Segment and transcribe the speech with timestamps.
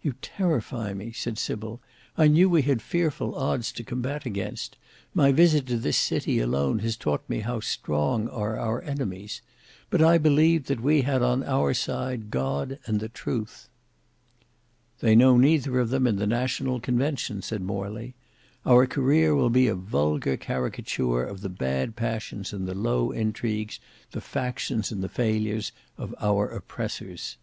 [0.00, 1.80] "You terrify me," said Sybil.
[2.16, 4.76] "I knew we had fearful odds to combat against.
[5.12, 9.42] My visit to this city alone has taught me how strong are our enemies.
[9.90, 13.68] But I believed that we had on our side God and Truth."
[15.00, 18.14] "They know neither of them in the National Convention," said Morley.
[18.64, 23.80] "Our career will be a vulgar caricature of the bad passions and the low intrigues,
[24.12, 27.36] the factions and the failures, of our oppressors."